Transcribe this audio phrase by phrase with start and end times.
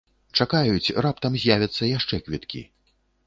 [0.43, 2.65] Чакаюць, раптам з'явяцца яшчэ квіткі.